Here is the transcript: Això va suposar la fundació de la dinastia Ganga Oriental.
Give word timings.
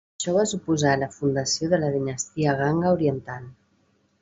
Això 0.19 0.31
va 0.35 0.45
suposar 0.51 0.93
la 1.01 1.09
fundació 1.17 1.69
de 1.75 1.81
la 1.85 1.91
dinastia 1.97 2.57
Ganga 2.63 2.97
Oriental. 2.99 3.49